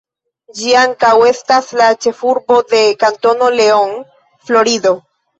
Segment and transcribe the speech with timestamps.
[0.59, 3.93] Ĝi ankaŭ estas la ĉefurbo de Kantono Leon,
[4.49, 4.95] Florido.